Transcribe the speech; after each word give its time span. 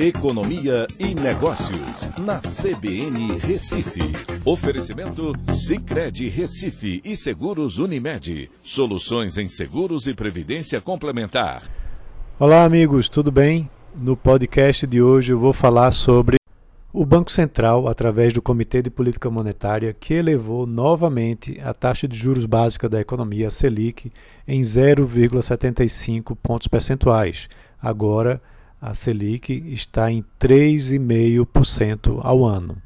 Economia 0.00 0.86
e 0.96 1.12
Negócios, 1.12 2.08
na 2.20 2.38
CBN 2.38 3.36
Recife. 3.38 4.00
Oferecimento 4.44 5.32
Cicred 5.50 6.28
Recife 6.28 7.00
e 7.04 7.16
Seguros 7.16 7.78
Unimed. 7.78 8.48
Soluções 8.62 9.36
em 9.36 9.48
seguros 9.48 10.06
e 10.06 10.14
previdência 10.14 10.80
complementar. 10.80 11.68
Olá, 12.38 12.62
amigos, 12.62 13.08
tudo 13.08 13.32
bem? 13.32 13.68
No 13.92 14.16
podcast 14.16 14.86
de 14.86 15.02
hoje 15.02 15.32
eu 15.32 15.38
vou 15.40 15.52
falar 15.52 15.90
sobre 15.90 16.36
o 16.92 17.04
Banco 17.04 17.32
Central, 17.32 17.88
através 17.88 18.32
do 18.32 18.40
Comitê 18.40 18.80
de 18.80 18.90
Política 18.90 19.28
Monetária, 19.28 19.92
que 19.92 20.14
elevou 20.14 20.64
novamente 20.64 21.60
a 21.60 21.74
taxa 21.74 22.06
de 22.06 22.16
juros 22.16 22.46
básica 22.46 22.88
da 22.88 23.00
economia, 23.00 23.50
Selic, 23.50 24.12
em 24.46 24.60
0,75 24.60 26.36
pontos 26.40 26.68
percentuais. 26.68 27.48
Agora, 27.82 28.40
a 28.80 28.94
Selic 28.94 29.52
está 29.72 30.10
em 30.10 30.24
3,5% 30.40 32.20
ao 32.22 32.44
ano. 32.44 32.76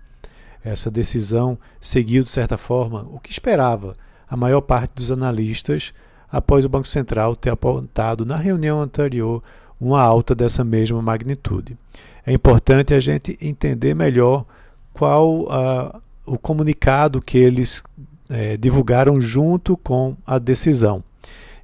Essa 0.64 0.90
decisão 0.90 1.58
seguiu, 1.80 2.22
de 2.24 2.30
certa 2.30 2.56
forma, 2.56 3.06
o 3.12 3.18
que 3.18 3.30
esperava 3.30 3.96
a 4.28 4.36
maior 4.36 4.60
parte 4.60 4.92
dos 4.94 5.10
analistas 5.10 5.92
após 6.30 6.64
o 6.64 6.68
Banco 6.68 6.88
Central 6.88 7.36
ter 7.36 7.50
apontado 7.50 8.24
na 8.24 8.36
reunião 8.36 8.80
anterior 8.80 9.42
uma 9.80 10.00
alta 10.00 10.34
dessa 10.34 10.64
mesma 10.64 11.02
magnitude. 11.02 11.76
É 12.24 12.32
importante 12.32 12.94
a 12.94 13.00
gente 13.00 13.36
entender 13.40 13.94
melhor 13.94 14.46
qual 14.94 15.42
uh, 15.42 16.00
o 16.24 16.38
comunicado 16.38 17.20
que 17.20 17.36
eles 17.36 17.82
eh, 18.30 18.56
divulgaram 18.56 19.20
junto 19.20 19.76
com 19.76 20.16
a 20.24 20.38
decisão. 20.38 21.02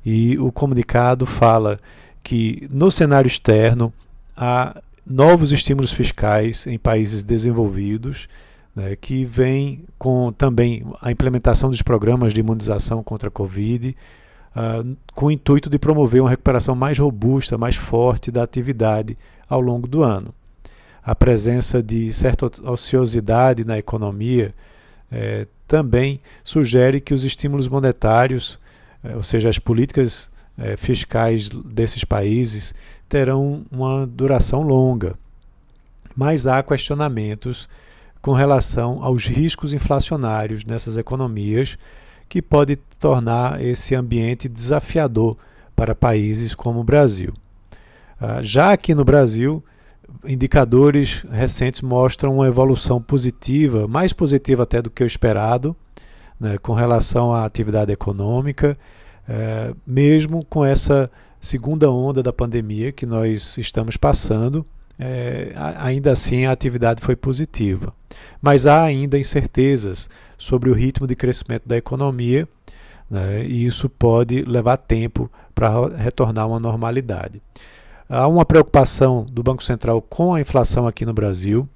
E 0.05 0.37
o 0.39 0.51
comunicado 0.51 1.25
fala 1.25 1.79
que 2.23 2.69
no 2.71 2.91
cenário 2.91 3.29
externo 3.29 3.93
a 4.41 4.81
novos 5.05 5.51
estímulos 5.51 5.93
fiscais 5.93 6.65
em 6.69 6.79
países 6.79 7.25
desenvolvidos, 7.25 8.29
né, 8.75 8.95
que 8.95 9.25
vem 9.25 9.85
com 9.99 10.31
também 10.31 10.87
a 11.03 11.11
implementação 11.11 11.69
dos 11.69 11.83
programas 11.83 12.33
de 12.33 12.39
imunização 12.39 13.03
contra 13.03 13.29
a 13.29 13.33
Covid, 13.33 13.97
uh, 14.55 14.97
com 15.13 15.27
o 15.27 15.31
intuito 15.33 15.69
de 15.69 15.77
promover 15.77 16.21
uma 16.21 16.31
recuperação 16.31 16.77
mais 16.77 16.97
robusta, 16.97 17.59
mais 17.59 17.75
forte 17.75 18.31
da 18.31 18.45
atividade 18.45 19.19
ao 19.49 19.61
longo 19.61 19.89
do 19.89 20.05
ano. 20.05 20.33
A 21.03 21.17
presença 21.17 21.83
de 21.83 22.13
certa 22.13 22.47
ociosidade 22.71 23.65
na 23.65 23.79
economia 23.79 24.55
eh, 25.11 25.47
também 25.67 26.21
sugere 26.45 27.01
que 27.01 27.15
os 27.15 27.25
estímulos 27.25 27.67
monetários, 27.67 28.61
eh, 29.03 29.17
ou 29.17 29.23
seja, 29.23 29.49
as 29.49 29.59
políticas 29.59 30.31
eh, 30.59 30.77
fiscais 30.77 31.49
desses 31.49 32.05
países, 32.05 32.75
terão 33.09 33.65
uma 33.71 34.07
duração 34.07 34.63
longa. 34.63 35.15
Mas 36.17 36.47
há 36.47 36.63
questionamentos 36.63 37.69
com 38.21 38.33
relação 38.33 39.03
aos 39.03 39.27
riscos 39.27 39.73
inflacionários 39.73 40.65
nessas 40.65 40.97
economias, 40.97 41.79
que 42.29 42.43
pode 42.43 42.77
tornar 42.99 43.65
esse 43.65 43.95
ambiente 43.95 44.49
desafiador 44.49 45.37
para 45.75 45.95
países 45.95 46.55
como 46.55 46.81
o 46.81 46.85
Brasil. 46.85 47.33
Ah, 48.21 48.43
já 48.43 48.73
aqui 48.73 48.95
no 48.95 49.05
Brasil, 49.05 49.65
indicadores 50.25 51.25
recentes 51.31 51.81
mostram 51.81 52.35
uma 52.35 52.47
evolução 52.47 53.01
positiva, 53.01 53.87
mais 53.87 54.13
positiva 54.13 54.65
até 54.65 54.83
do 54.83 54.91
que 54.91 55.03
o 55.03 55.07
esperado, 55.07 55.75
né, 56.39 56.59
com 56.59 56.75
relação 56.75 57.33
à 57.33 57.45
atividade 57.45 57.93
econômica, 57.93 58.77
eh, 59.29 59.75
mesmo 59.87 60.45
com 60.45 60.65
essa 60.65 61.11
segunda 61.41 61.91
onda 61.91 62.23
da 62.23 62.33
pandemia 62.33 62.93
que 62.93 63.07
nós 63.07 63.59
estamos 63.59 63.97
passando, 63.97 64.67
é, 64.99 65.53
ainda 65.77 66.11
assim 66.13 66.47
a 66.47 66.51
atividade 66.51 67.01
foi 67.01 67.15
positiva. 67.15 67.95
Mas 68.43 68.67
há 68.67 68.83
ainda 68.83 69.19
incertezas 69.19 70.11
sobre 70.37 70.71
o 70.71 70.75
ritmo 70.75 71.07
de 71.07 71.15
crescimento 71.15 71.69
da 71.69 71.77
economia 71.77 72.49
né, 73.11 73.45
e 73.45 73.65
isso 73.65 73.89
pode 73.89 74.43
levar 74.43 74.77
tempo 74.77 75.31
para 75.55 75.89
retornar 75.97 76.49
uma 76.49 76.61
normalidade. 76.61 77.41
Há 78.09 78.27
uma 78.27 78.45
preocupação 78.45 79.27
do 79.31 79.43
Banco 79.43 79.63
Central 79.63 80.01
com 80.03 80.35
a 80.35 80.41
inflação 80.41 80.87
aqui 80.87 81.05
no 81.05 81.13
Brasil. 81.13 81.69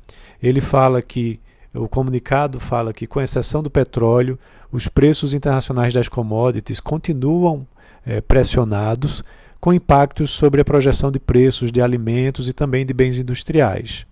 Ele 0.43 0.61
fala 0.61 1.03
que, 1.03 1.39
o 1.75 1.89
comunicado 1.89 2.61
fala 2.61 2.93
que, 2.93 3.07
com 3.07 3.21
exceção 3.21 3.63
do 3.63 3.71
petróleo, 3.71 4.39
os 4.71 4.89
preços 4.89 5.35
internacionais 5.35 5.95
das 5.95 6.09
commodities 6.09 6.81
continuam 6.81 7.67
é, 8.07 8.21
pressionados 8.21 9.23
com 9.61 9.73
impactos 9.73 10.31
sobre 10.31 10.61
a 10.61 10.65
projeção 10.65 11.11
de 11.11 11.19
preços 11.19 11.71
de 11.71 11.81
alimentos 11.81 12.49
e 12.49 12.53
também 12.53 12.85
de 12.85 12.93
bens 12.93 13.19
industriais. 13.19 14.05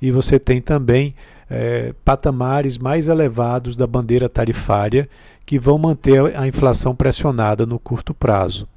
E 0.00 0.10
você 0.10 0.38
tem 0.38 0.60
também 0.60 1.14
é, 1.50 1.92
patamares 2.04 2.78
mais 2.78 3.08
elevados 3.08 3.76
da 3.76 3.86
bandeira 3.86 4.28
tarifária 4.28 5.08
que 5.44 5.58
vão 5.58 5.78
manter 5.78 6.36
a 6.36 6.46
inflação 6.46 6.94
pressionada 6.94 7.64
no 7.64 7.78
curto 7.78 8.12
prazo. 8.12 8.68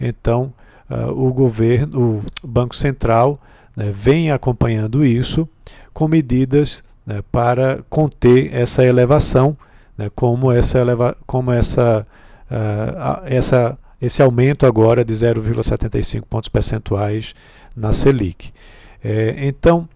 Então, 0.00 0.52
uh, 0.88 1.10
o 1.10 1.32
governo, 1.32 2.22
o 2.42 2.46
Banco 2.46 2.76
Central, 2.76 3.40
né, 3.76 3.90
vem 3.92 4.30
acompanhando 4.30 5.04
isso 5.04 5.48
com 5.92 6.06
medidas 6.06 6.82
né, 7.06 7.22
para 7.30 7.82
conter 7.88 8.54
essa 8.54 8.84
elevação, 8.84 9.56
né, 9.96 10.10
como 10.14 10.52
essa, 10.52 10.78
eleva, 10.78 11.16
como 11.26 11.50
essa, 11.50 12.06
uh, 12.50 13.22
essa 13.24 13.78
esse 14.02 14.20
aumento 14.20 14.66
agora 14.66 15.04
de 15.04 15.12
0,75 15.14 16.24
pontos 16.28 16.48
percentuais 16.48 17.34
na 17.74 17.92
Selic. 17.92 18.52
É, 19.02 19.46
então, 19.46 19.88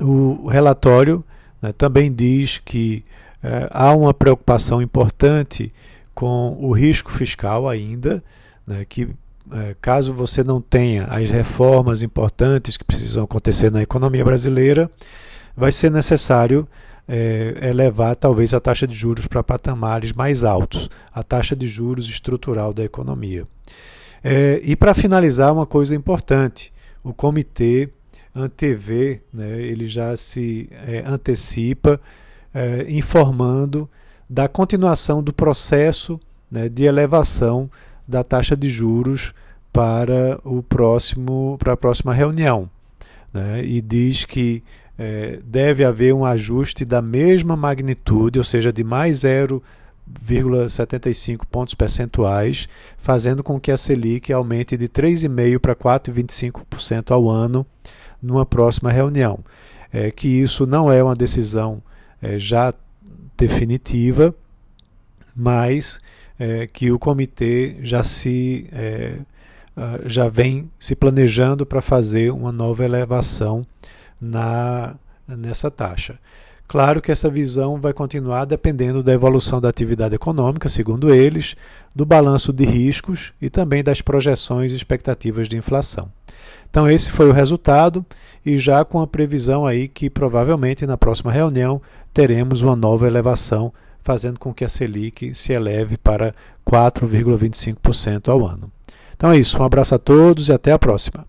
o 0.00 0.48
relatório 0.48 1.22
né, 1.60 1.72
também 1.72 2.10
diz 2.10 2.58
que 2.64 3.04
é, 3.42 3.68
há 3.70 3.94
uma 3.94 4.14
preocupação 4.14 4.80
importante 4.80 5.70
com 6.14 6.56
o 6.58 6.72
risco 6.72 7.12
fiscal 7.12 7.68
ainda, 7.68 8.24
né, 8.66 8.86
que 8.88 9.10
é, 9.52 9.76
caso 9.78 10.14
você 10.14 10.42
não 10.42 10.60
tenha 10.62 11.04
as 11.04 11.28
reformas 11.28 12.02
importantes 12.02 12.78
que 12.78 12.84
precisam 12.84 13.24
acontecer 13.24 13.70
na 13.70 13.82
economia 13.82 14.24
brasileira, 14.24 14.90
vai 15.56 15.72
ser 15.72 15.90
necessário 15.90 16.66
é, 17.06 17.68
elevar 17.68 18.14
talvez 18.16 18.54
a 18.54 18.60
taxa 18.60 18.86
de 18.86 18.94
juros 18.94 19.26
para 19.26 19.42
patamares 19.42 20.12
mais 20.12 20.44
altos, 20.44 20.88
a 21.12 21.22
taxa 21.22 21.54
de 21.56 21.66
juros 21.66 22.08
estrutural 22.08 22.72
da 22.72 22.84
economia. 22.84 23.46
É, 24.22 24.60
e 24.62 24.76
para 24.76 24.94
finalizar, 24.94 25.52
uma 25.52 25.66
coisa 25.66 25.94
importante: 25.94 26.72
o 27.02 27.12
comitê 27.12 27.88
antevê, 28.34 29.20
né, 29.32 29.60
ele 29.60 29.86
já 29.86 30.16
se 30.16 30.68
é, 30.86 31.02
antecipa 31.06 32.00
é, 32.54 32.86
informando 32.88 33.88
da 34.28 34.48
continuação 34.48 35.22
do 35.22 35.32
processo 35.32 36.18
né, 36.50 36.68
de 36.68 36.84
elevação 36.84 37.70
da 38.06 38.24
taxa 38.24 38.56
de 38.56 38.70
juros 38.70 39.34
para 39.72 40.38
o 40.44 40.62
próximo 40.62 41.56
para 41.58 41.72
a 41.72 41.76
próxima 41.76 42.14
reunião 42.14 42.68
né, 43.32 43.64
e 43.64 43.80
diz 43.80 44.24
que 44.24 44.62
é, 45.04 45.40
deve 45.44 45.84
haver 45.84 46.14
um 46.14 46.24
ajuste 46.24 46.84
da 46.84 47.02
mesma 47.02 47.56
magnitude, 47.56 48.38
ou 48.38 48.44
seja, 48.44 48.72
de 48.72 48.84
mais 48.84 49.22
0,75 49.22 51.40
pontos 51.50 51.74
percentuais, 51.74 52.68
fazendo 52.98 53.42
com 53.42 53.58
que 53.58 53.72
a 53.72 53.76
Selic 53.76 54.32
aumente 54.32 54.76
de 54.76 54.88
3,5% 54.88 55.58
para 55.58 55.74
4,25% 55.74 57.10
ao 57.10 57.28
ano 57.28 57.66
numa 58.22 58.46
próxima 58.46 58.92
reunião. 58.92 59.40
É, 59.92 60.12
que 60.12 60.28
isso 60.28 60.68
não 60.68 60.92
é 60.92 61.02
uma 61.02 61.16
decisão 61.16 61.82
é, 62.22 62.38
já 62.38 62.72
definitiva, 63.36 64.32
mas 65.34 65.98
é, 66.38 66.68
que 66.68 66.92
o 66.92 66.98
comitê 66.98 67.78
já 67.82 68.04
se 68.04 68.68
é, 68.70 69.16
já 70.04 70.28
vem 70.28 70.70
se 70.78 70.94
planejando 70.94 71.66
para 71.66 71.80
fazer 71.80 72.30
uma 72.30 72.52
nova 72.52 72.84
elevação 72.84 73.66
na, 74.22 74.94
nessa 75.26 75.70
taxa. 75.70 76.18
Claro 76.68 77.02
que 77.02 77.12
essa 77.12 77.28
visão 77.28 77.78
vai 77.78 77.92
continuar 77.92 78.46
dependendo 78.46 79.02
da 79.02 79.12
evolução 79.12 79.60
da 79.60 79.68
atividade 79.68 80.14
econômica, 80.14 80.70
segundo 80.70 81.12
eles, 81.12 81.54
do 81.94 82.06
balanço 82.06 82.50
de 82.50 82.64
riscos 82.64 83.34
e 83.42 83.50
também 83.50 83.84
das 83.84 84.00
projeções 84.00 84.72
e 84.72 84.76
expectativas 84.76 85.48
de 85.48 85.56
inflação. 85.58 86.08
Então 86.70 86.88
esse 86.88 87.10
foi 87.10 87.28
o 87.28 87.32
resultado 87.32 88.06
e 88.46 88.56
já 88.56 88.84
com 88.86 89.00
a 89.00 89.06
previsão 89.06 89.66
aí 89.66 89.86
que 89.86 90.08
provavelmente 90.08 90.86
na 90.86 90.96
próxima 90.96 91.30
reunião 91.30 91.82
teremos 92.14 92.62
uma 92.62 92.74
nova 92.74 93.06
elevação, 93.06 93.70
fazendo 94.02 94.40
com 94.40 94.54
que 94.54 94.64
a 94.64 94.68
Selic 94.68 95.34
se 95.34 95.52
eleve 95.52 95.98
para 95.98 96.34
4,25% 96.66 98.28
ao 98.28 98.46
ano. 98.46 98.72
Então 99.14 99.30
é 99.30 99.36
isso, 99.36 99.60
um 99.60 99.64
abraço 99.64 99.94
a 99.94 99.98
todos 99.98 100.48
e 100.48 100.52
até 100.52 100.72
a 100.72 100.78
próxima. 100.78 101.26